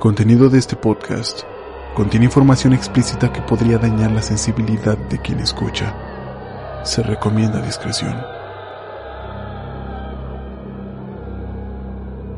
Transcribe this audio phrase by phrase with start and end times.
[0.00, 1.42] Contenido de este podcast
[1.94, 5.94] contiene información explícita que podría dañar la sensibilidad de quien escucha.
[6.84, 8.16] Se recomienda discreción.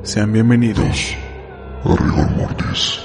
[0.03, 1.15] Sean bienvenidos
[1.85, 2.99] a Rigor Mortis.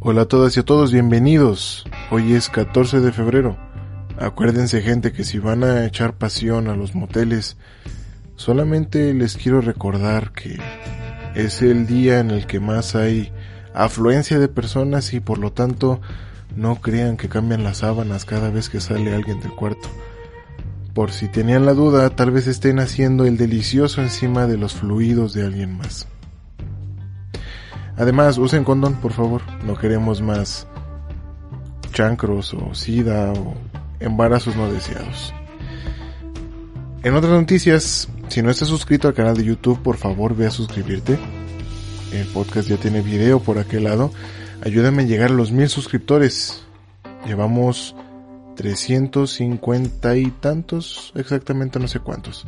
[0.00, 1.86] Hola a todas y a todos, bienvenidos.
[2.10, 3.56] Hoy es 14 de febrero.
[4.18, 7.56] Acuérdense gente que si van a echar pasión a los moteles,
[8.36, 10.58] solamente les quiero recordar que
[11.34, 13.32] es el día en el que más hay
[13.74, 16.00] afluencia de personas y por lo tanto
[16.54, 19.88] no crean que cambian las sábanas cada vez que sale alguien del cuarto.
[20.92, 25.32] Por si tenían la duda, tal vez estén haciendo el delicioso encima de los fluidos
[25.32, 26.06] de alguien más.
[27.96, 29.42] Además, usen condón, por favor.
[29.64, 30.66] No queremos más
[31.92, 33.54] chancros o sida o
[34.00, 35.32] embarazos no deseados.
[37.02, 40.50] En otras noticias, si no estás suscrito al canal de YouTube, por favor ve a
[40.50, 41.18] suscribirte.
[42.12, 44.12] El podcast ya tiene video por aquel lado.
[44.64, 46.64] Ayúdame a llegar a los mil suscriptores.
[47.26, 47.96] Llevamos
[48.56, 52.46] 350 y tantos, exactamente no sé cuántos.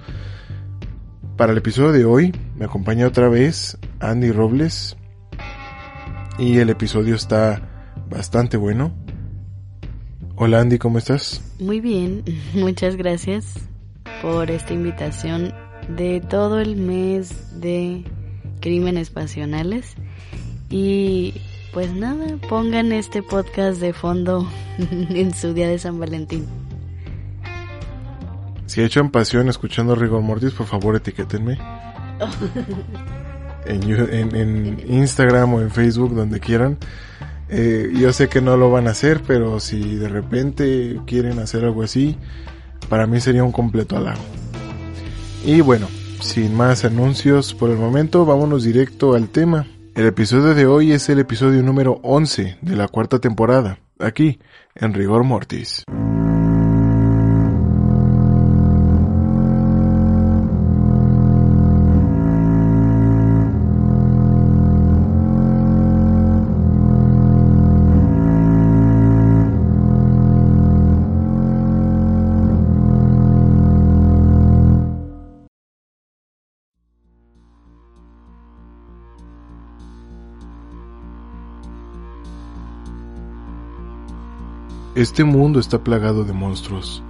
[1.36, 4.97] Para el episodio de hoy me acompaña otra vez Andy Robles,
[6.39, 7.63] y el episodio está
[8.08, 8.92] bastante bueno.
[10.36, 11.40] Hola Andy, ¿cómo estás?
[11.61, 12.24] Muy bien,
[12.55, 13.55] muchas gracias
[14.20, 15.55] por esta invitación
[15.89, 18.05] de todo el mes de
[18.61, 19.94] crímenes pasionales.
[20.70, 21.40] Y
[21.73, 26.46] pues nada, pongan este podcast de fondo en su día de San Valentín.
[28.67, 31.58] Si echan pasión escuchando Rigor Mortis, por favor etiquétenme.
[33.67, 36.77] en, en, en, Instagram o en Facebook, donde quieran.
[37.48, 41.64] Eh, yo sé que no lo van a hacer, pero si de repente quieren hacer
[41.64, 42.16] algo así,
[42.88, 44.22] para mí sería un completo halago.
[45.44, 45.88] Y bueno,
[46.20, 49.66] sin más anuncios por el momento, vámonos directo al tema.
[49.94, 54.40] El episodio de hoy es el episodio número 11 de la cuarta temporada, aquí,
[54.74, 55.84] en Rigor Mortis.
[85.05, 87.03] Este mundo está plagado de monstruos,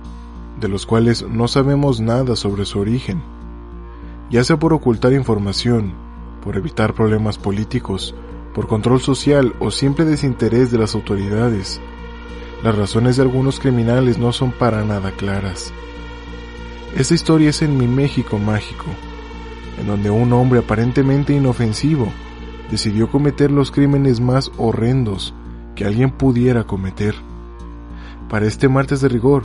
[0.58, 3.22] de los cuales no sabemos nada sobre su origen,
[4.32, 5.92] ya sea por ocultar información,
[6.42, 8.12] por evitar problemas políticos,
[8.52, 11.80] por control social o simple desinterés de las autoridades.
[12.64, 15.72] Las razones de algunos criminales no son para nada claras.
[16.96, 18.86] Esta historia es en mi México mágico,
[19.78, 22.08] en donde un hombre aparentemente inofensivo
[22.72, 25.32] decidió cometer los crímenes más horrendos
[25.76, 27.14] que alguien pudiera cometer.
[28.28, 29.42] Para este martes de rigor,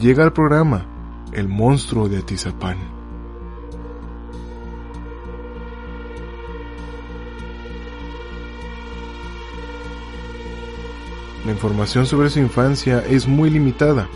[0.00, 0.86] llega al programa
[1.32, 2.76] El monstruo de Atizapán.
[11.44, 14.08] La información sobre su infancia es muy limitada.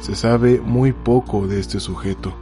[0.00, 2.34] Se sabe muy poco de este sujeto.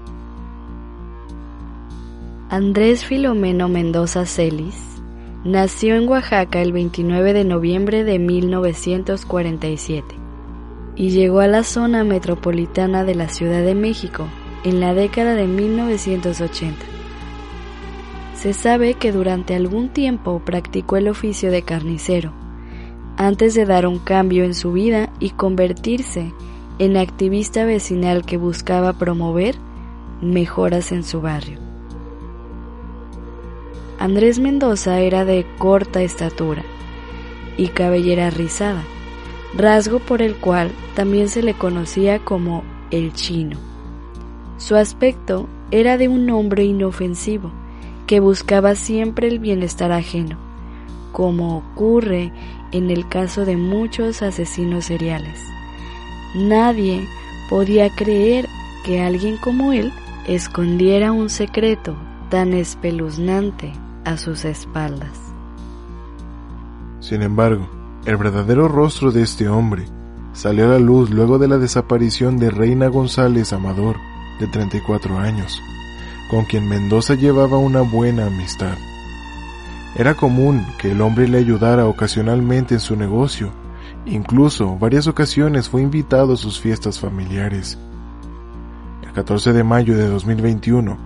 [2.48, 5.02] Andrés Filomeno Mendoza Celis
[5.44, 10.21] nació en Oaxaca el 29 de noviembre de 1947
[10.96, 14.26] y llegó a la zona metropolitana de la Ciudad de México
[14.64, 16.84] en la década de 1980.
[18.34, 22.32] Se sabe que durante algún tiempo practicó el oficio de carnicero,
[23.16, 26.32] antes de dar un cambio en su vida y convertirse
[26.78, 29.56] en activista vecinal que buscaba promover
[30.20, 31.58] mejoras en su barrio.
[33.98, 36.64] Andrés Mendoza era de corta estatura
[37.56, 38.82] y cabellera rizada,
[39.56, 43.58] rasgo por el cual también se le conocía como el chino.
[44.58, 47.50] Su aspecto era de un hombre inofensivo,
[48.06, 50.36] que buscaba siempre el bienestar ajeno,
[51.12, 52.32] como ocurre
[52.72, 55.40] en el caso de muchos asesinos seriales.
[56.34, 57.06] Nadie
[57.48, 58.48] podía creer
[58.84, 59.92] que alguien como él
[60.26, 61.96] escondiera un secreto
[62.30, 63.72] tan espeluznante
[64.04, 65.18] a sus espaldas.
[67.00, 67.68] Sin embargo,
[68.04, 69.84] el verdadero rostro de este hombre
[70.32, 73.96] salió a la luz luego de la desaparición de Reina González Amador,
[74.40, 75.60] de 34 años,
[76.30, 78.76] con quien Mendoza llevaba una buena amistad.
[79.94, 83.50] Era común que el hombre le ayudara ocasionalmente en su negocio,
[84.06, 87.78] incluso varias ocasiones fue invitado a sus fiestas familiares.
[89.04, 90.96] El 14 de mayo de 2021,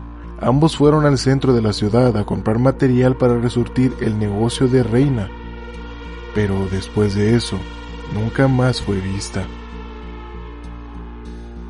[0.40, 4.82] ambos fueron al centro de la ciudad a comprar material para resurtir el negocio de
[4.82, 5.28] Reina,
[6.36, 7.58] pero después de eso,
[8.12, 9.46] nunca más fue vista.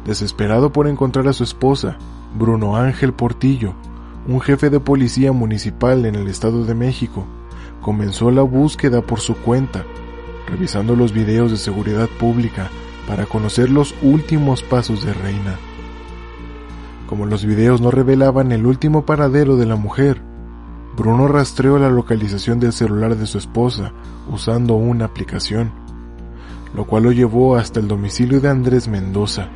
[0.05, 1.99] Desesperado por encontrar a su esposa,
[2.37, 3.75] Bruno Ángel Portillo,
[4.27, 7.25] un jefe de policía municipal en el Estado de México,
[7.81, 9.85] comenzó la búsqueda por su cuenta,
[10.49, 12.69] revisando los videos de seguridad pública
[13.07, 15.55] para conocer los últimos pasos de Reina.
[17.09, 20.26] Como los videos no revelaban el último paradero de la mujer,
[20.97, 23.93] Bruno rastreó la localización del celular de su esposa
[24.31, 25.71] usando una aplicación,
[26.75, 29.49] lo cual lo llevó hasta el domicilio de Andrés Mendoza.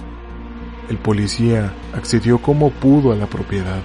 [0.90, 3.80] El policía accedió como pudo a la propiedad.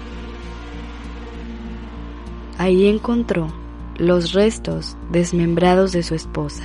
[2.57, 3.47] Ahí encontró
[3.97, 6.63] los restos desmembrados de su esposa.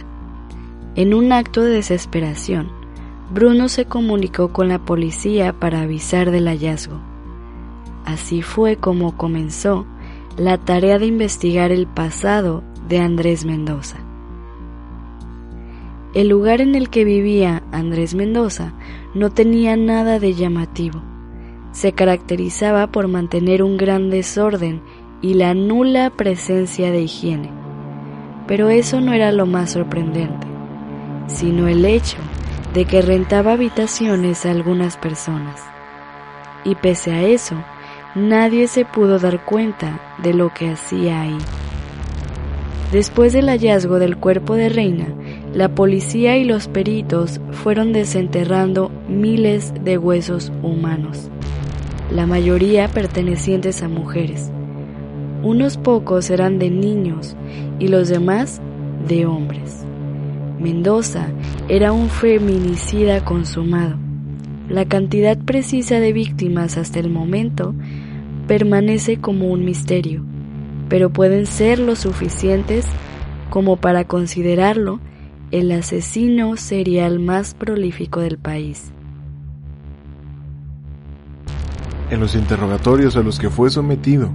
[0.96, 2.68] En un acto de desesperación,
[3.32, 6.98] Bruno se comunicó con la policía para avisar del hallazgo.
[8.04, 9.86] Así fue como comenzó
[10.36, 13.98] la tarea de investigar el pasado de Andrés Mendoza.
[16.14, 18.72] El lugar en el que vivía Andrés Mendoza
[19.14, 21.00] no tenía nada de llamativo.
[21.72, 24.82] Se caracterizaba por mantener un gran desorden
[25.22, 27.50] y la nula presencia de higiene.
[28.48, 30.46] Pero eso no era lo más sorprendente,
[31.28, 32.18] sino el hecho
[32.74, 35.62] de que rentaba habitaciones a algunas personas.
[36.64, 37.54] Y pese a eso,
[38.14, 41.38] nadie se pudo dar cuenta de lo que hacía ahí.
[42.92, 45.06] Después del hallazgo del cuerpo de Reina,
[45.54, 51.28] la policía y los peritos fueron desenterrando miles de huesos humanos,
[52.10, 54.50] la mayoría pertenecientes a mujeres.
[55.42, 57.36] Unos pocos eran de niños
[57.78, 58.60] y los demás
[59.06, 59.84] de hombres.
[60.58, 61.28] Mendoza
[61.68, 64.09] era un feminicida consumado.
[64.70, 67.74] La cantidad precisa de víctimas hasta el momento
[68.46, 70.22] permanece como un misterio,
[70.88, 72.86] pero pueden ser lo suficientes
[73.50, 75.00] como para considerarlo
[75.50, 78.92] el asesino serial más prolífico del país.
[82.10, 84.30] En los interrogatorios a los que fue sometido,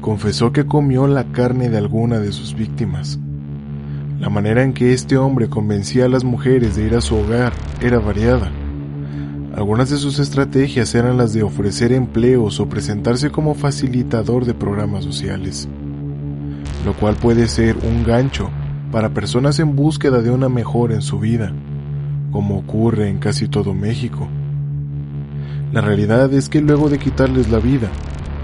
[0.00, 3.18] confesó que comió la carne de alguna de sus víctimas.
[4.18, 7.52] La manera en que este hombre convencía a las mujeres de ir a su hogar
[7.82, 8.50] era variada.
[9.56, 15.04] Algunas de sus estrategias eran las de ofrecer empleos o presentarse como facilitador de programas
[15.04, 15.68] sociales,
[16.84, 18.50] lo cual puede ser un gancho
[18.90, 21.52] para personas en búsqueda de una mejora en su vida,
[22.32, 24.26] como ocurre en casi todo México.
[25.72, 27.88] La realidad es que luego de quitarles la vida,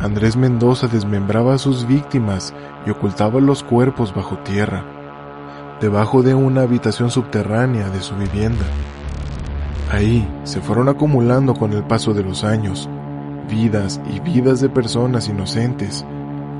[0.00, 2.54] Andrés Mendoza desmembraba a sus víctimas
[2.86, 4.84] y ocultaba los cuerpos bajo tierra,
[5.80, 8.64] debajo de una habitación subterránea de su vivienda.
[9.90, 12.88] Ahí se fueron acumulando con el paso de los años,
[13.50, 16.04] vidas y vidas de personas inocentes,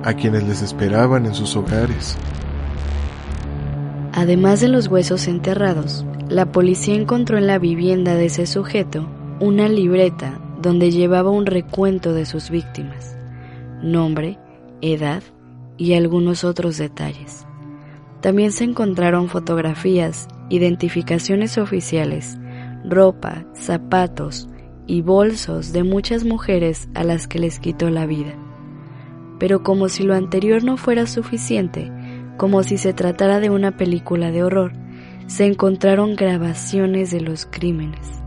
[0.03, 2.17] a quienes les esperaban en sus hogares.
[4.13, 9.09] Además de los huesos enterrados, la policía encontró en la vivienda de ese sujeto
[9.41, 13.17] una libreta donde llevaba un recuento de sus víctimas
[13.83, 14.39] nombre,
[14.81, 15.23] edad
[15.77, 17.47] y algunos otros detalles.
[18.21, 22.39] También se encontraron fotografías, identificaciones oficiales,
[22.85, 24.49] ropa, zapatos
[24.87, 28.35] y bolsos de muchas mujeres a las que les quitó la vida.
[29.39, 31.91] Pero como si lo anterior no fuera suficiente,
[32.37, 34.73] como si se tratara de una película de horror,
[35.27, 38.21] se encontraron grabaciones de los crímenes.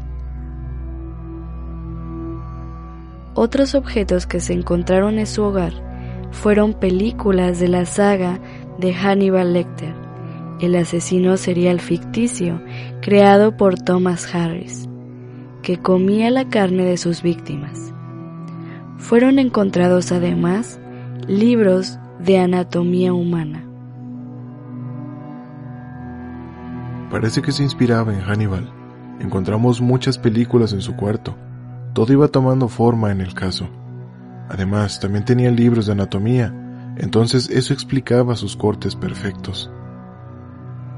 [3.35, 5.73] Otros objetos que se encontraron en su hogar
[6.31, 8.39] fueron películas de la saga
[8.77, 10.02] de Hannibal Lecter,
[10.63, 12.61] el asesino serial ficticio
[13.01, 14.87] creado por Thomas Harris,
[15.61, 17.93] que comía la carne de sus víctimas.
[18.97, 20.79] Fueron encontrados además
[21.27, 23.65] libros de anatomía humana.
[27.11, 28.71] Parece que se inspiraba en Hannibal.
[29.19, 31.35] Encontramos muchas películas en su cuarto.
[31.93, 33.69] Todo iba tomando forma en el caso.
[34.49, 36.53] Además, también tenía libros de anatomía,
[36.97, 39.71] entonces eso explicaba sus cortes perfectos.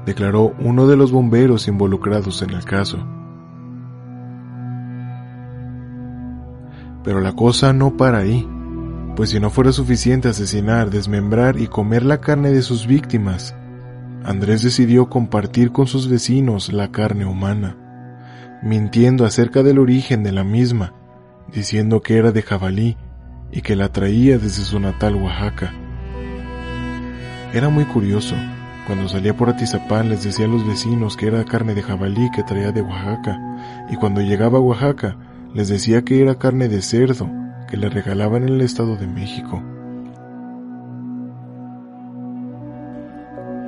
[0.06, 2.98] Declaró uno de los bomberos involucrados en el caso.
[7.04, 8.48] Pero la cosa no para ahí,
[9.14, 13.54] pues si no fuera suficiente asesinar, desmembrar y comer la carne de sus víctimas,
[14.24, 17.76] Andrés decidió compartir con sus vecinos la carne humana,
[18.62, 20.94] mintiendo acerca del origen de la misma,
[21.52, 22.96] diciendo que era de jabalí
[23.52, 25.72] y que la traía desde su natal Oaxaca.
[27.54, 28.34] Era muy curioso.
[28.86, 32.44] Cuando salía por Atizapán les decía a los vecinos que era carne de jabalí que
[32.44, 33.36] traía de Oaxaca,
[33.90, 35.16] y cuando llegaba a Oaxaca
[35.52, 37.28] les decía que era carne de cerdo
[37.68, 39.60] que le regalaban en el Estado de México.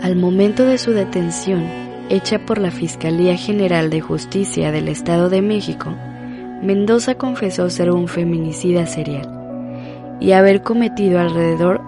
[0.00, 1.64] Al momento de su detención,
[2.08, 5.92] hecha por la Fiscalía General de Justicia del Estado de México,
[6.62, 9.28] Mendoza confesó ser un feminicida serial
[10.20, 11.80] y haber cometido alrededor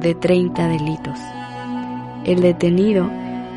[0.00, 1.18] de 30 delitos.
[2.26, 3.08] El detenido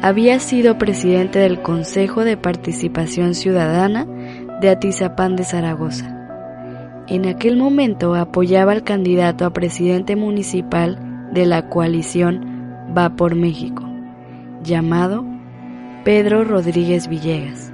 [0.04, 4.06] había sido presidente del Consejo de Participación Ciudadana
[4.62, 6.16] de Atizapán de Zaragoza.
[7.08, 12.46] En aquel momento apoyaba al candidato a presidente municipal de la coalición
[12.96, 13.84] Va por México,
[14.64, 15.26] llamado
[16.04, 17.74] Pedro Rodríguez Villegas,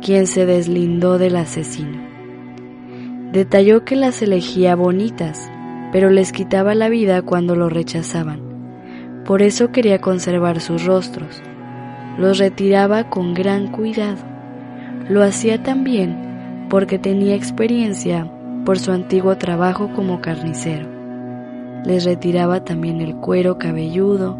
[0.00, 2.00] quien se deslindó del asesino.
[3.32, 5.50] Detalló que las elegía bonitas,
[5.92, 8.51] pero les quitaba la vida cuando lo rechazaban.
[9.32, 11.40] Por eso quería conservar sus rostros.
[12.18, 14.18] Los retiraba con gran cuidado.
[15.08, 18.30] Lo hacía también porque tenía experiencia
[18.66, 20.86] por su antiguo trabajo como carnicero.
[21.82, 24.38] Les retiraba también el cuero cabelludo,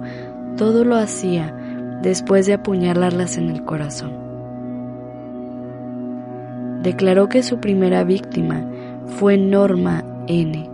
[0.59, 1.57] todo lo hacía
[2.03, 4.13] después de apuñalarlas en el corazón.
[6.83, 8.63] Declaró que su primera víctima
[9.07, 10.69] fue Norma N.,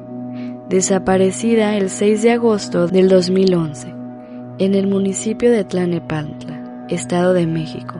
[0.68, 3.97] desaparecida el 6 de agosto del 2011
[4.58, 7.94] en el municipio de Tlanepantla, Estado de México.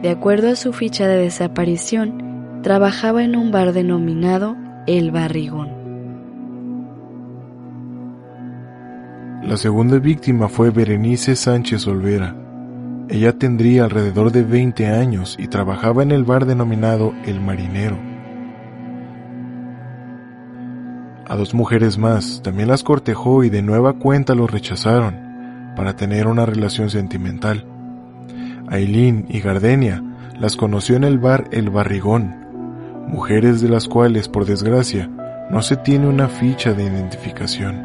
[0.00, 5.82] De acuerdo a su ficha de desaparición, trabajaba en un bar denominado El Barrigón.
[9.42, 12.36] La segunda víctima fue Berenice Sánchez Olvera.
[13.08, 17.98] Ella tendría alrededor de 20 años y trabajaba en el bar denominado El Marinero.
[21.26, 25.23] A dos mujeres más también las cortejó y de nueva cuenta los rechazaron
[25.76, 27.66] para tener una relación sentimental.
[28.68, 30.02] Aileen y Gardenia
[30.38, 32.34] las conoció en el bar El Barrigón,
[33.08, 35.10] mujeres de las cuales, por desgracia,
[35.50, 37.84] no se tiene una ficha de identificación.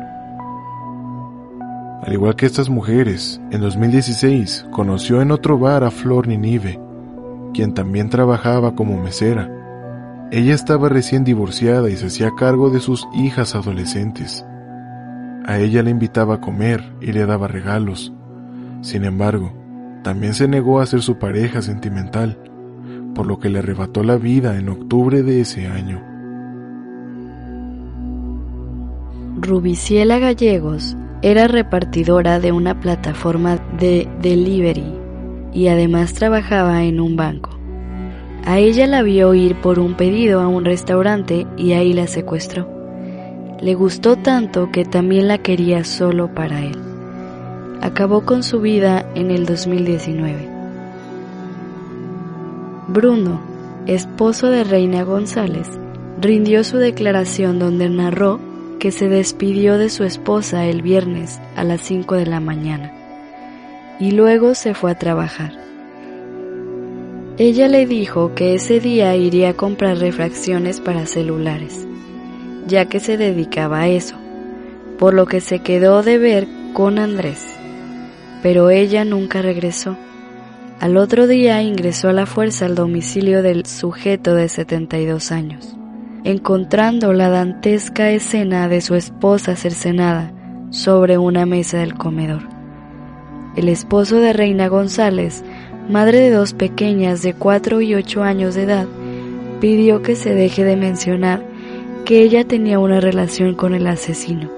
[2.02, 6.80] Al igual que estas mujeres, en 2016 conoció en otro bar a Flor Ninive,
[7.54, 9.50] quien también trabajaba como mesera.
[10.32, 14.46] Ella estaba recién divorciada y se hacía cargo de sus hijas adolescentes.
[15.46, 18.14] A ella le invitaba a comer y le daba regalos.
[18.82, 19.54] Sin embargo,
[20.04, 22.38] también se negó a ser su pareja sentimental,
[23.14, 26.02] por lo que le arrebató la vida en octubre de ese año.
[29.42, 34.94] Rubiciela Gallegos era repartidora de una plataforma de delivery
[35.54, 37.58] y además trabajaba en un banco.
[38.46, 42.79] A ella la vio ir por un pedido a un restaurante y ahí la secuestró.
[43.62, 46.78] Le gustó tanto que también la quería solo para él.
[47.82, 50.50] Acabó con su vida en el 2019.
[52.88, 53.42] Bruno,
[53.86, 55.68] esposo de Reina González,
[56.20, 58.40] rindió su declaración donde narró
[58.80, 62.94] que se despidió de su esposa el viernes a las 5 de la mañana
[64.00, 65.52] y luego se fue a trabajar.
[67.38, 71.88] Ella le dijo que ese día iría a comprar refracciones para celulares,
[72.70, 74.16] ya que se dedicaba a eso,
[74.98, 77.46] por lo que se quedó de ver con Andrés.
[78.42, 79.98] Pero ella nunca regresó.
[80.80, 85.76] Al otro día ingresó a la fuerza al domicilio del sujeto de 72 años
[86.24, 90.32] encontrando la dantesca escena de su esposa cercenada
[90.70, 92.42] sobre una mesa del comedor.
[93.56, 95.44] El esposo de Reina González,
[95.90, 98.88] madre de dos pequeñas de 4 y 8 años de edad,
[99.60, 101.44] pidió que se deje de mencionar
[102.10, 104.50] que ella tenía una relación con el asesino.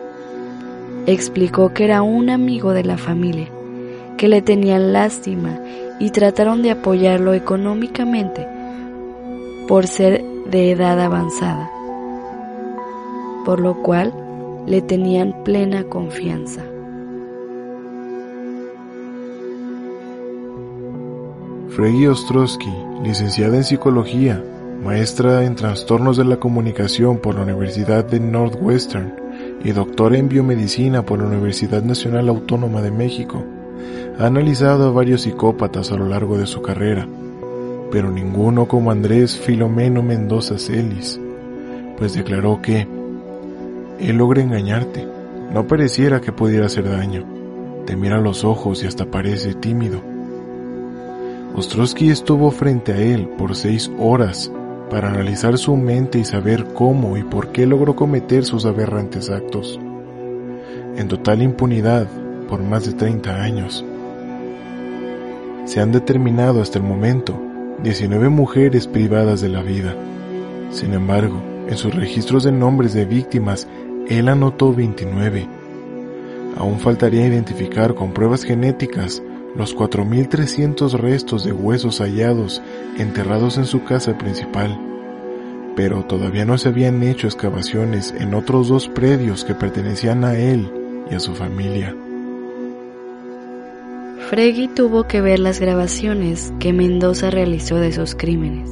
[1.06, 3.50] Explicó que era un amigo de la familia,
[4.18, 5.60] que le tenían lástima
[6.00, 8.48] y trataron de apoyarlo económicamente
[9.68, 11.70] por ser de edad avanzada,
[13.44, 14.14] por lo cual
[14.66, 16.64] le tenían plena confianza.
[21.72, 22.72] Freggy Ostrowski,
[23.04, 24.42] licenciada en psicología,
[24.82, 29.14] maestra en trastornos de la comunicación por la Universidad de Northwestern
[29.64, 33.44] y doctora en biomedicina por la Universidad Nacional Autónoma de México,
[34.18, 37.08] ha analizado a varios psicópatas a lo largo de su carrera,
[37.92, 41.20] pero ninguno como Andrés Filomeno Mendoza Celis,
[41.98, 42.88] pues declaró que
[44.00, 45.08] él logra engañarte,
[45.54, 47.24] no pareciera que pudiera hacer daño,
[47.86, 50.02] te mira los ojos y hasta parece tímido.
[51.56, 54.52] Ostrowski estuvo frente a él por seis horas
[54.92, 59.80] para analizar su mente y saber cómo y por qué logró cometer sus aberrantes actos.
[60.98, 62.08] En total impunidad
[62.50, 63.86] por más de 30 años.
[65.64, 67.42] Se han determinado hasta el momento
[67.82, 69.96] 19 mujeres privadas de la vida.
[70.72, 73.70] Sin embargo, en sus registros de nombres de víctimas,
[74.10, 75.48] él anotó 29.
[76.58, 79.24] Aún faltaría identificar con pruebas genéticas
[79.56, 82.62] los 4.300 restos de huesos hallados
[82.98, 84.80] enterrados en su casa principal,
[85.76, 90.72] pero todavía no se habían hecho excavaciones en otros dos predios que pertenecían a él
[91.10, 91.96] y a su familia.
[94.30, 98.70] Freggy tuvo que ver las grabaciones que Mendoza realizó de sus crímenes,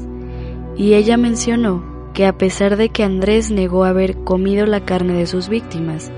[0.78, 1.84] y ella mencionó
[2.14, 6.12] que a pesar de que Andrés negó haber comido la carne de sus víctimas,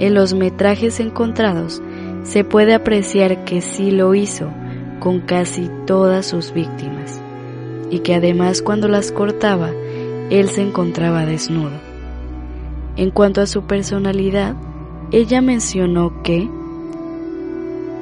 [0.00, 1.80] en los metrajes encontrados
[2.24, 4.50] se puede apreciar que sí lo hizo
[4.98, 7.20] con casi todas sus víctimas,
[7.90, 9.70] y que además cuando las cortaba,
[10.30, 11.78] él se encontraba desnudo.
[12.96, 14.56] En cuanto a su personalidad,
[15.12, 16.48] ella mencionó que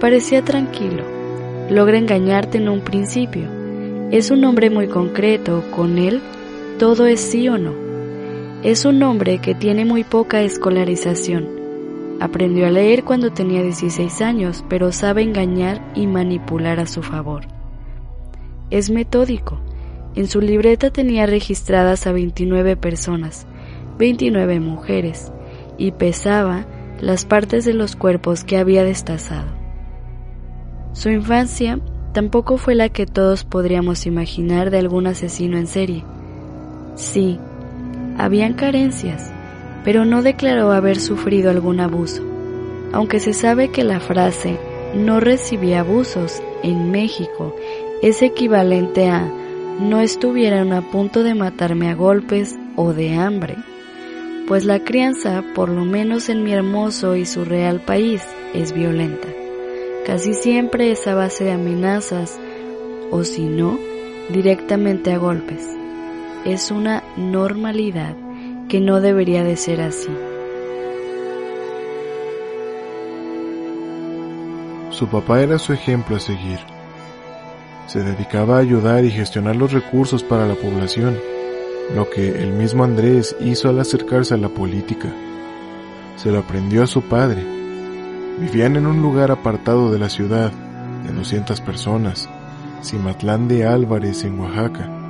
[0.01, 1.03] parecía tranquilo,
[1.69, 3.49] logra engañarte en un principio,
[4.11, 6.21] es un hombre muy concreto, con él
[6.79, 7.73] todo es sí o no.
[8.63, 11.62] Es un hombre que tiene muy poca escolarización,
[12.23, 17.49] Aprendió a leer cuando tenía 16 años, pero sabe engañar y manipular a su favor.
[18.71, 19.61] Es metódico.
[20.15, 23.49] En su libreta tenía registradas a 29 personas,
[23.99, 25.33] 29 mujeres,
[25.79, 26.65] y pesaba
[27.01, 29.49] las partes de los cuerpos que había destazado.
[30.93, 31.81] Su infancia
[32.13, 36.05] tampoco fue la que todos podríamos imaginar de algún asesino en serie.
[36.95, 37.41] Sí,
[38.17, 39.33] habían carencias,
[39.85, 42.23] pero no declaró haber sufrido algún abuso,
[42.93, 44.59] aunque se sabe que la frase
[44.95, 47.55] no recibí abusos en México
[48.03, 49.31] es equivalente a
[49.81, 53.57] no estuvieran a punto de matarme a golpes o de hambre,
[54.49, 58.23] pues la crianza, por lo menos en mi hermoso y surreal país,
[58.55, 59.29] es violenta.
[60.05, 62.39] Casi siempre es a base de amenazas
[63.13, 63.79] o si no,
[64.31, 65.65] directamente a golpes.
[66.45, 68.17] Es una normalidad
[68.69, 70.11] que no debería de ser así.
[74.91, 76.59] Su papá era su ejemplo a seguir.
[77.87, 81.19] Se dedicaba a ayudar y gestionar los recursos para la población,
[81.95, 85.13] lo que el mismo Andrés hizo al acercarse a la política.
[86.17, 87.45] Se lo aprendió a su padre.
[88.39, 90.53] Vivían en un lugar apartado de la ciudad,
[91.05, 92.29] de 200 personas,
[92.83, 95.02] Cimatlán de Álvarez en Oaxaca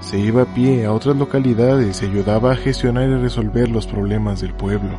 [0.00, 4.40] se iba a pie a otras localidades y ayudaba a gestionar y resolver los problemas
[4.40, 4.98] del pueblo.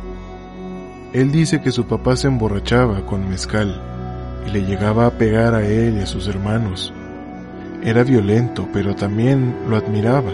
[1.12, 3.80] Él dice que su papá se emborrachaba con mezcal
[4.46, 6.92] y le llegaba a pegar a él y a sus hermanos.
[7.82, 10.32] Era violento, pero también lo admiraba.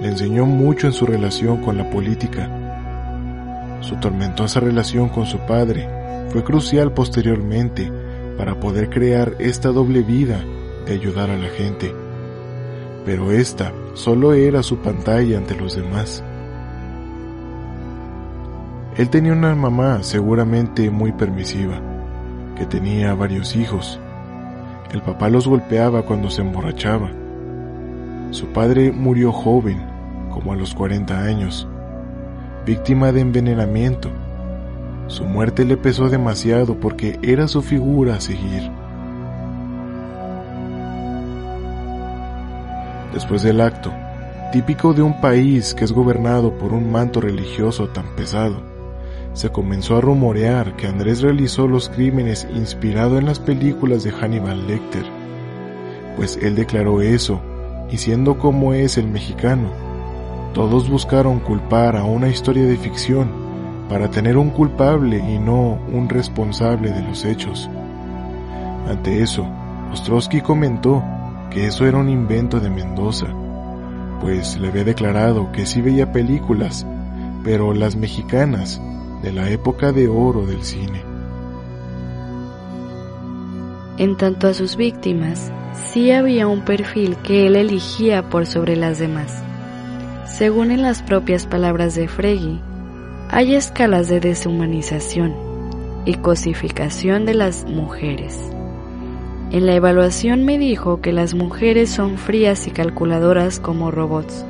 [0.00, 2.48] Le enseñó mucho en su relación con la política.
[3.80, 5.88] Su tormentosa relación con su padre
[6.30, 7.90] fue crucial posteriormente
[8.36, 10.44] para poder crear esta doble vida
[10.86, 11.92] de ayudar a la gente
[13.04, 16.22] pero esta solo era su pantalla ante los demás.
[18.96, 21.80] Él tenía una mamá seguramente muy permisiva,
[22.56, 24.00] que tenía varios hijos.
[24.92, 27.10] El papá los golpeaba cuando se emborrachaba.
[28.30, 29.80] Su padre murió joven,
[30.30, 31.66] como a los 40 años,
[32.66, 34.10] víctima de envenenamiento.
[35.06, 38.70] Su muerte le pesó demasiado porque era su figura a seguir.
[43.12, 43.92] Después del acto,
[44.52, 48.62] típico de un país que es gobernado por un manto religioso tan pesado,
[49.32, 54.66] se comenzó a rumorear que Andrés realizó los crímenes inspirado en las películas de Hannibal
[54.66, 55.04] Lecter,
[56.16, 57.40] pues él declaró eso,
[57.90, 59.70] y siendo como es el mexicano,
[60.52, 63.30] todos buscaron culpar a una historia de ficción
[63.88, 67.70] para tener un culpable y no un responsable de los hechos.
[68.88, 69.46] Ante eso,
[69.92, 71.02] Ostrowski comentó
[71.50, 73.26] que eso era un invento de Mendoza,
[74.20, 76.86] pues le había declarado que sí veía películas,
[77.44, 78.80] pero las mexicanas
[79.22, 81.02] de la época de oro del cine.
[83.98, 88.98] En tanto a sus víctimas, sí había un perfil que él eligía por sobre las
[88.98, 89.42] demás.
[90.26, 92.60] Según en las propias palabras de Fregi,
[93.28, 95.34] hay escalas de deshumanización
[96.06, 98.40] y cosificación de las mujeres.
[99.52, 104.44] En la evaluación me dijo que las mujeres son frías y calculadoras como robots,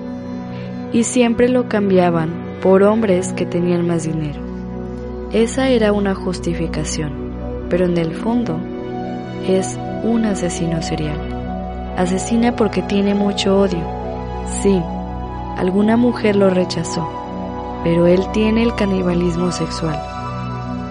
[0.93, 2.31] y siempre lo cambiaban
[2.63, 4.41] por hombres que tenían más dinero.
[5.33, 7.13] Esa era una justificación,
[7.71, 8.61] pero en el fondo
[9.49, 11.19] es un asesino serial.
[11.97, 13.83] Asesina porque tiene mucho odio.
[14.63, 14.83] Sí,
[15.57, 17.09] alguna mujer lo rechazó,
[17.85, 19.99] pero él tiene el canibalismo sexual.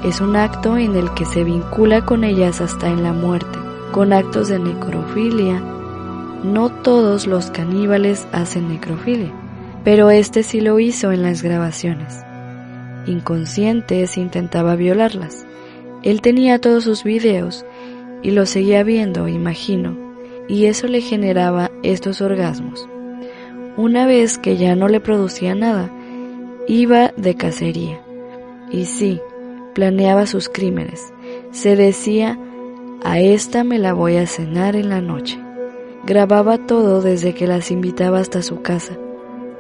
[0.04, 3.60] Es un acto en el que se vincula con ellas hasta en la muerte,
[3.92, 5.62] con actos de necrofilia.
[6.44, 9.32] No todos los caníbales hacen necrofilia,
[9.84, 12.24] pero este sí lo hizo en las grabaciones.
[13.08, 15.46] Inconscientes intentaba violarlas.
[16.04, 17.66] Él tenía todos sus videos
[18.22, 19.96] y los seguía viendo, imagino,
[20.48, 22.88] y eso le generaba estos orgasmos.
[23.78, 25.90] Una vez que ya no le producía nada,
[26.68, 28.02] iba de cacería.
[28.72, 29.20] Y sí,
[29.74, 31.14] planeaba sus crímenes.
[31.52, 32.38] Se decía,
[33.04, 35.40] a esta me la voy a cenar en la noche.
[36.06, 38.98] Grababa todo desde que las invitaba hasta su casa.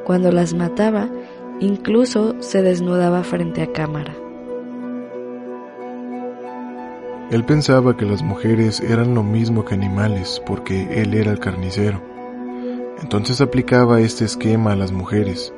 [0.06, 1.10] Cuando las mataba,
[1.60, 4.14] incluso se desnudaba frente a cámara.
[7.32, 12.02] Él pensaba que las mujeres eran lo mismo que animales porque él era el carnicero.
[13.02, 15.54] Entonces aplicaba este esquema a las mujeres,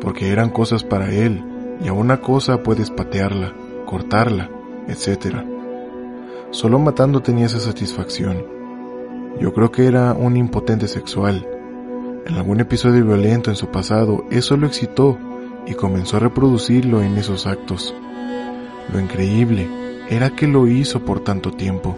[0.00, 1.42] porque eran cosas para él,
[1.82, 3.52] y a una cosa puedes patearla,
[3.86, 4.50] cortarla,
[4.88, 5.55] etc.
[6.50, 8.44] Solo matando tenía esa satisfacción.
[9.40, 11.46] Yo creo que era un impotente sexual.
[12.24, 15.18] En algún episodio violento en su pasado, eso lo excitó
[15.66, 17.94] y comenzó a reproducirlo en esos actos.
[18.92, 19.68] Lo increíble
[20.08, 21.96] era que lo hizo por tanto tiempo.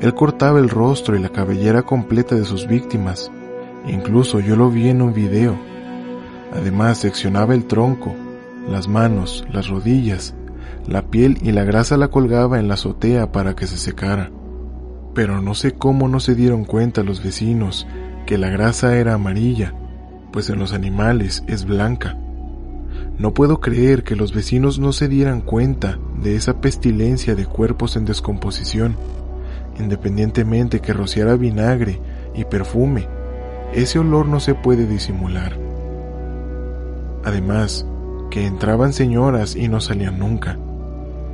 [0.00, 3.32] Él cortaba el rostro y la cabellera completa de sus víctimas.
[3.86, 5.56] Incluso yo lo vi en un video.
[6.52, 8.14] Además, seccionaba el tronco,
[8.68, 10.34] las manos, las rodillas,
[10.86, 14.30] la piel y la grasa la colgaba en la azotea para que se secara.
[15.14, 17.86] Pero no sé cómo no se dieron cuenta los vecinos
[18.26, 19.74] que la grasa era amarilla,
[20.32, 22.18] pues en los animales es blanca.
[23.18, 27.96] No puedo creer que los vecinos no se dieran cuenta de esa pestilencia de cuerpos
[27.96, 28.96] en descomposición,
[29.78, 32.00] independientemente que rociara vinagre
[32.34, 33.08] y perfume.
[33.72, 35.58] Ese olor no se puede disimular.
[37.24, 37.86] Además,
[38.30, 40.58] que entraban señoras y no salían nunca.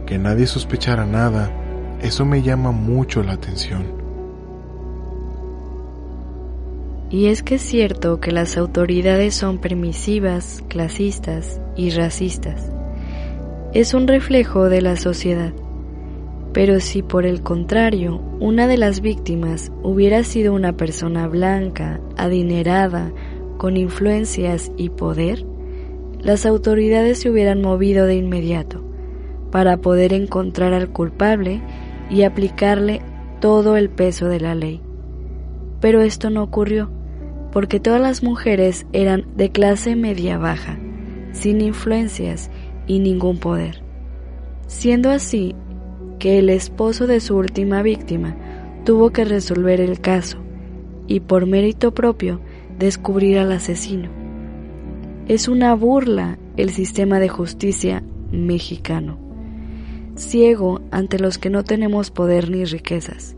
[0.07, 1.51] Que nadie sospechara nada,
[2.03, 4.03] eso me llama mucho la atención.
[7.11, 12.73] Y es que es cierto que las autoridades son permisivas, clasistas y racistas.
[13.75, 15.53] Es un reflejo de la sociedad.
[16.55, 23.13] Pero si por el contrario una de las víctimas hubiera sido una persona blanca, adinerada,
[23.59, 25.47] con influencias y poder,
[26.23, 28.83] las autoridades se hubieran movido de inmediato
[29.51, 31.61] para poder encontrar al culpable
[32.11, 33.03] y aplicarle
[33.41, 34.81] todo el peso de la ley.
[35.81, 36.91] Pero esto no ocurrió
[37.51, 40.79] porque todas las mujeres eran de clase media baja,
[41.33, 42.51] sin influencias
[42.87, 43.83] y ningún poder.
[44.69, 45.55] Siendo así
[46.19, 48.37] que el esposo de su última víctima
[48.85, 50.39] tuvo que resolver el caso
[51.07, 52.41] y por mérito propio
[52.79, 54.22] descubrir al asesino.
[55.29, 59.19] Es una burla el sistema de justicia mexicano,
[60.17, 63.37] ciego ante los que no tenemos poder ni riquezas,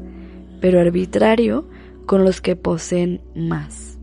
[0.62, 1.68] pero arbitrario
[2.07, 3.99] con los que poseen más.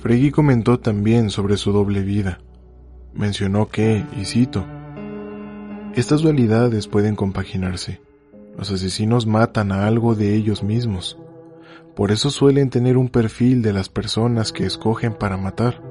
[0.00, 2.40] Fregi comentó también sobre su doble vida.
[3.14, 4.66] Mencionó que, y cito,
[5.94, 8.00] estas dualidades pueden compaginarse.
[8.56, 11.18] Los asesinos matan a algo de ellos mismos.
[11.94, 15.82] Por eso suelen tener un perfil de las personas que escogen para matar.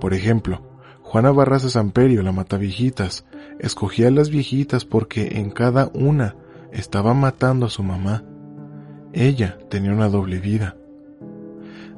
[0.00, 0.62] Por ejemplo,
[1.02, 3.24] Juana Barraza Samperio, la mataviejitas,
[3.58, 6.36] escogía a las viejitas porque en cada una
[6.72, 8.24] estaba matando a su mamá.
[9.12, 10.76] Ella tenía una doble vida.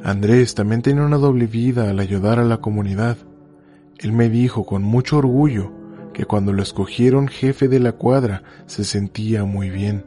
[0.03, 3.19] Andrés también tenía una doble vida al ayudar a la comunidad.
[3.99, 5.73] Él me dijo con mucho orgullo
[6.15, 10.05] que cuando lo escogieron jefe de la cuadra se sentía muy bien.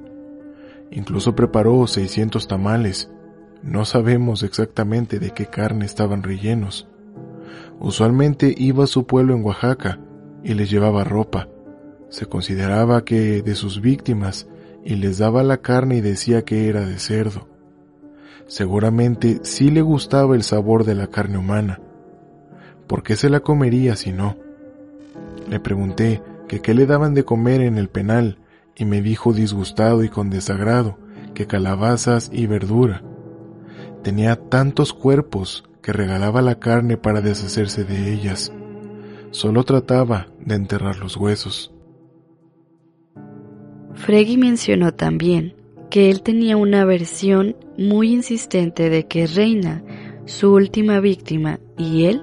[0.96, 3.10] Incluso preparó 600 tamales.
[3.64, 6.88] No sabemos exactamente de qué carne estaban rellenos.
[7.80, 10.00] Usualmente iba a su pueblo en Oaxaca
[10.44, 11.50] y les llevaba ropa.
[12.10, 14.48] Se consideraba que de sus víctimas
[14.86, 17.48] y les daba la carne y decía que era de cerdo.
[18.46, 21.80] Seguramente sí le gustaba el sabor de la carne humana.
[22.86, 24.36] ¿Por qué se la comería si no?
[25.50, 28.38] Le pregunté que qué le daban de comer en el penal
[28.76, 30.98] y me dijo disgustado y con desagrado
[31.34, 33.04] que calabazas y verdura.
[34.04, 38.54] Tenía tantos cuerpos que regalaba la carne para deshacerse de ellas.
[39.32, 41.74] Solo trataba de enterrar los huesos.
[43.96, 45.56] Freggy mencionó también
[45.90, 49.84] que él tenía una versión muy insistente de que Reina,
[50.26, 52.22] su última víctima, y él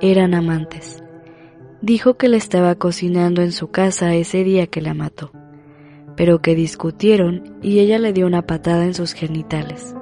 [0.00, 1.02] eran amantes.
[1.82, 5.32] Dijo que le estaba cocinando en su casa ese día que la mató
[6.16, 9.94] pero que discutieron y ella le dio una patada en sus genitales,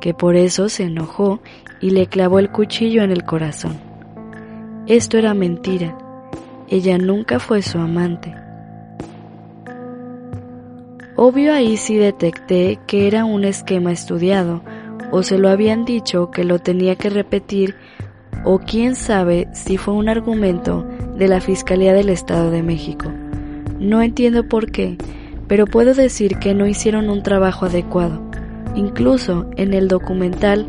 [0.00, 1.40] que por eso se enojó
[1.80, 3.78] y le clavó el cuchillo en el corazón.
[4.86, 5.96] Esto era mentira,
[6.68, 8.34] ella nunca fue su amante.
[11.16, 14.62] Obvio ahí sí detecté que era un esquema estudiado,
[15.10, 17.74] o se lo habían dicho que lo tenía que repetir,
[18.44, 20.86] o quién sabe si fue un argumento
[21.16, 23.12] de la Fiscalía del Estado de México.
[23.78, 24.96] No entiendo por qué,
[25.50, 28.22] pero puedo decir que no hicieron un trabajo adecuado.
[28.76, 30.68] Incluso en el documental,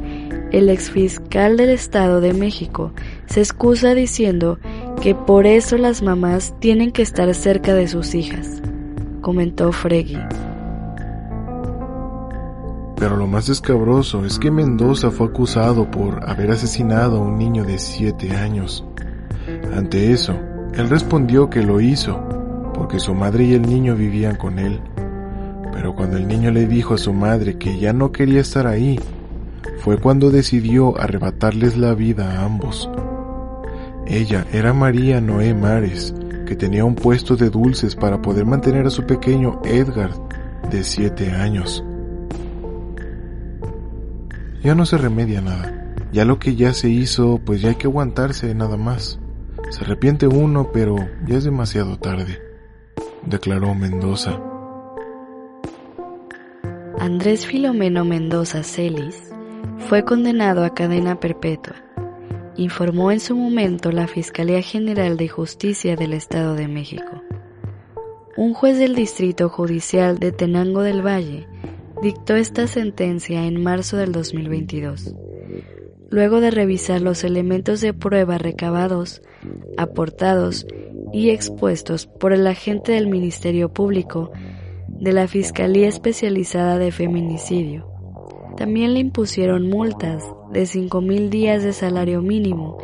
[0.52, 2.91] el exfiscal del Estado de México
[3.28, 4.58] se excusa diciendo
[5.00, 8.60] que por eso las mamás tienen que estar cerca de sus hijas,
[9.22, 10.17] comentó Fregui.
[12.96, 17.65] Pero lo más escabroso es que Mendoza fue acusado por haber asesinado a un niño
[17.65, 18.84] de 7 años.
[19.76, 20.34] Ante eso,
[20.74, 22.40] él respondió que lo hizo
[22.82, 24.82] porque su madre y el niño vivían con él.
[25.72, 29.00] Pero cuando el niño le dijo a su madre que ya no quería estar ahí,
[29.78, 32.89] fue cuando decidió arrebatarles la vida a ambos.
[34.08, 36.15] Ella era María Noé Mares,
[36.48, 40.10] que tenía un puesto de dulces para poder mantener a su pequeño Edgar,
[40.72, 41.86] de siete años.
[44.63, 45.94] Ya no se remedia nada.
[46.12, 49.20] Ya lo que ya se hizo, pues ya hay que aguantarse nada más.
[49.70, 50.96] Se arrepiente uno, pero
[51.28, 52.51] ya es demasiado tarde
[53.26, 54.40] declaró Mendoza.
[57.00, 59.32] Andrés Filomeno Mendoza Celis
[59.78, 61.76] fue condenado a cadena perpetua,
[62.56, 67.24] informó en su momento la Fiscalía General de Justicia del Estado de México.
[68.38, 71.48] Un juez del Distrito Judicial de Tenango del Valle
[72.02, 75.14] dictó esta sentencia en marzo del 2022,
[76.10, 79.22] luego de revisar los elementos de prueba recabados,
[79.78, 80.66] aportados
[81.13, 84.32] y expuestos por el agente del Ministerio Público
[84.88, 87.88] de la Fiscalía Especializada de Feminicidio.
[88.58, 92.78] También le impusieron multas de 5.000 días de salario mínimo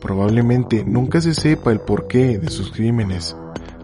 [0.01, 3.37] Probablemente nunca se sepa el porqué de sus crímenes,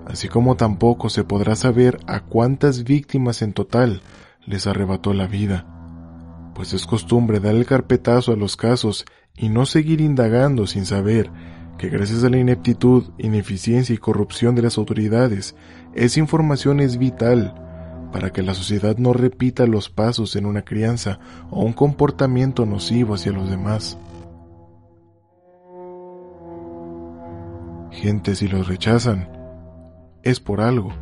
[0.06, 4.02] así como tampoco se podrá saber a cuántas víctimas en total
[4.46, 5.66] les arrebató la vida,
[6.54, 9.04] pues es costumbre dar el carpetazo a los casos
[9.36, 11.30] y no seguir indagando sin saber
[11.78, 15.56] que gracias a la ineptitud, ineficiencia y corrupción de las autoridades,
[15.94, 17.54] esa información es vital
[18.12, 21.18] para que la sociedad no repita los pasos en una crianza
[21.50, 23.98] o un comportamiento nocivo hacia los demás.
[27.90, 29.28] Gente, si los rechazan,
[30.22, 30.92] es por algo.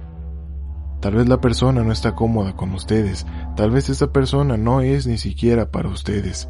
[1.01, 5.07] Tal vez la persona no está cómoda con ustedes, tal vez esa persona no es
[5.07, 6.49] ni siquiera para ustedes.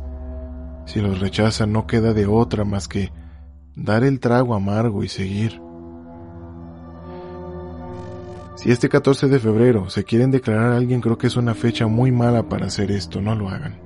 [0.86, 3.12] Si los rechazan no queda de otra más que
[3.74, 5.60] dar el trago amargo y seguir.
[8.56, 11.86] Si este 14 de febrero se quieren declarar a alguien, creo que es una fecha
[11.86, 13.78] muy mala para hacer esto, no lo hagan.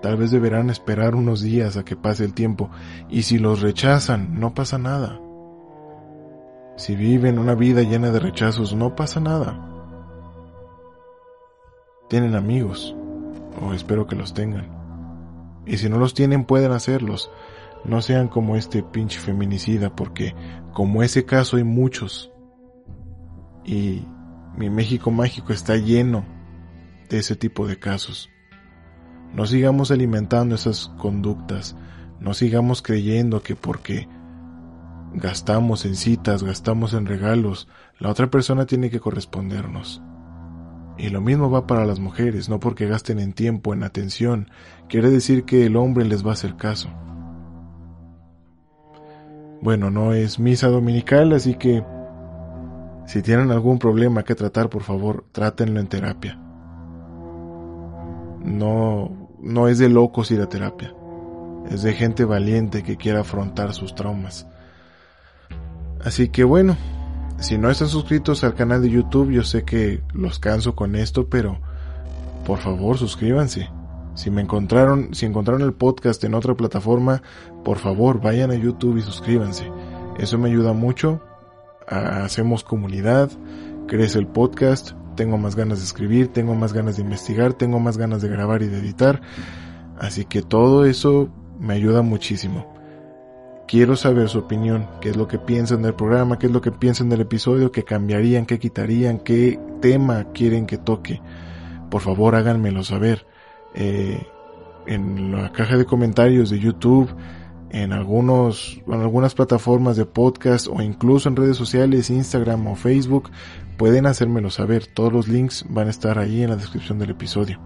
[0.00, 2.70] Tal vez deberán esperar unos días a que pase el tiempo,
[3.10, 5.20] y si los rechazan, no pasa nada.
[6.76, 9.66] Si viven una vida llena de rechazos, no pasa nada.
[12.08, 12.96] Tienen amigos,
[13.60, 14.80] o espero que los tengan.
[15.66, 17.30] Y si no los tienen, pueden hacerlos.
[17.84, 20.34] No sean como este pinche feminicida, porque
[20.72, 22.30] como ese caso hay muchos.
[23.64, 24.04] Y
[24.56, 26.24] Mi México mágico está lleno
[27.08, 28.30] de ese tipo de casos.
[29.34, 31.76] No sigamos alimentando esas conductas,
[32.18, 34.08] no sigamos creyendo que porque
[35.14, 40.02] gastamos en citas, gastamos en regalos, la otra persona tiene que correspondernos.
[40.98, 44.50] Y lo mismo va para las mujeres, no porque gasten en tiempo, en atención,
[44.88, 46.90] quiere decir que el hombre les va a hacer caso.
[49.62, 51.84] Bueno, no es misa dominical, así que
[53.06, 56.38] si tienen algún problema que tratar, por favor, trátenlo en terapia.
[58.42, 60.94] No, no es de locos ir a terapia.
[61.70, 64.46] Es de gente valiente que quiere afrontar sus traumas.
[66.02, 66.76] Así que bueno,
[67.38, 71.28] si no están suscritos al canal de YouTube, yo sé que los canso con esto,
[71.28, 71.58] pero
[72.46, 73.68] por favor suscríbanse.
[74.14, 77.22] Si me encontraron, si encontraron el podcast en otra plataforma,
[77.64, 79.70] por favor vayan a YouTube y suscríbanse.
[80.18, 81.22] Eso me ayuda mucho.
[81.86, 83.30] Hacemos comunidad,
[83.88, 87.98] crece el podcast, tengo más ganas de escribir, tengo más ganas de investigar, tengo más
[87.98, 89.20] ganas de grabar y de editar.
[89.98, 92.72] Así que todo eso me ayuda muchísimo.
[93.66, 96.72] Quiero saber su opinión, qué es lo que piensan del programa, qué es lo que
[96.72, 101.20] piensan del episodio, qué cambiarían, qué quitarían, qué tema quieren que toque.
[101.88, 103.26] Por favor, háganmelo saber.
[103.74, 104.26] Eh,
[104.86, 107.14] en la caja de comentarios de YouTube,
[107.70, 113.30] en algunos, en algunas plataformas de podcast o incluso en redes sociales, Instagram o Facebook,
[113.78, 114.86] pueden hacérmelo saber.
[114.86, 117.60] Todos los links van a estar ahí en la descripción del episodio.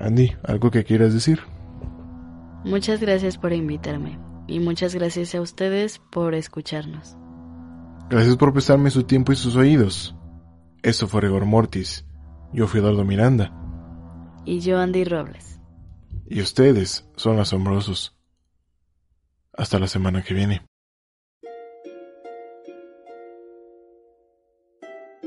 [0.00, 1.40] Andy, ¿algo que quieras decir?
[2.64, 4.18] Muchas gracias por invitarme
[4.48, 7.16] y muchas gracias a ustedes por escucharnos.
[8.10, 10.16] Gracias por prestarme su tiempo y sus oídos.
[10.82, 12.04] Esto fue Rigor Mortis.
[12.52, 13.61] Yo fui Eduardo Miranda.
[14.44, 15.60] Y yo Andy Robles.
[16.26, 18.16] Y ustedes son asombrosos.
[19.52, 20.62] Hasta la semana que viene.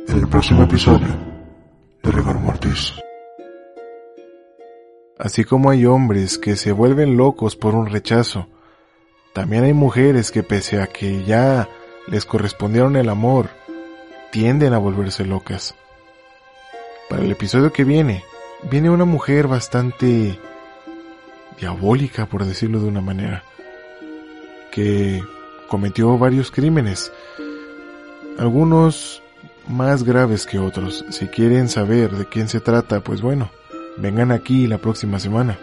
[0.07, 1.07] En el próximo episodio
[2.03, 2.93] de Rigor Mortis.
[5.17, 8.49] Así como hay hombres que se vuelven locos por un rechazo,
[9.33, 11.69] también hay mujeres que pese a que ya
[12.07, 13.49] les correspondieron el amor,
[14.31, 15.75] tienden a volverse locas.
[17.09, 18.23] Para el episodio que viene,
[18.63, 20.39] viene una mujer bastante
[21.59, 23.43] diabólica, por decirlo de una manera,
[24.71, 25.23] que
[25.67, 27.11] cometió varios crímenes,
[28.37, 29.21] algunos
[29.67, 31.05] más graves que otros.
[31.09, 33.49] Si quieren saber de quién se trata, pues bueno,
[33.97, 35.57] vengan aquí la próxima semana.